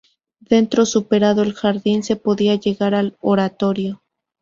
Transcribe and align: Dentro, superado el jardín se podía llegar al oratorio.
Dentro, 0.39 0.87
superado 0.87 1.43
el 1.43 1.53
jardín 1.53 2.01
se 2.01 2.15
podía 2.15 2.55
llegar 2.55 2.95
al 2.95 3.15
oratorio. 3.21 4.01